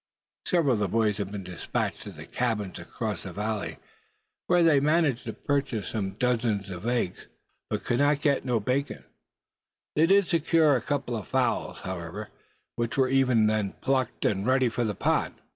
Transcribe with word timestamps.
Several 0.47 0.73
of 0.73 0.79
the 0.79 0.87
boys 0.87 1.19
had 1.19 1.31
been 1.31 1.43
dispatched 1.43 2.01
to 2.01 2.11
the 2.11 2.25
cabins 2.25 2.79
across 2.79 3.21
the 3.21 3.31
valley, 3.31 3.77
where 4.47 4.63
they 4.63 4.79
managed 4.79 5.25
to 5.25 5.33
purchase 5.33 5.89
some 5.89 6.13
dozens 6.13 6.71
of 6.71 6.87
eggs, 6.87 7.27
but 7.69 7.83
could 7.83 7.99
get 8.19 8.43
no 8.43 8.59
bacon. 8.59 9.03
They 9.95 10.07
did 10.07 10.25
secure 10.25 10.75
a 10.75 10.81
couple 10.81 11.15
of 11.15 11.27
fowls, 11.27 11.81
however, 11.81 12.29
which 12.77 12.97
were 12.97 13.09
even 13.09 13.45
then 13.45 13.73
plucked, 13.73 14.25
and 14.25 14.43
ready 14.43 14.69
for 14.69 14.83
the 14.83 14.95
pot. 14.95 15.33